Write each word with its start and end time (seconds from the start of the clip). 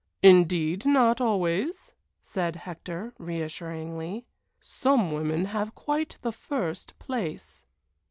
"Indeed 0.23 0.83
not 0.83 1.21
always," 1.21 1.93
said 2.23 2.55
Hector, 2.55 3.13
reassuringly. 3.19 4.25
"Some 4.59 5.11
women 5.11 5.45
have 5.45 5.75
quite 5.75 6.17
the 6.23 6.31
first 6.31 6.97
place." 6.97 7.65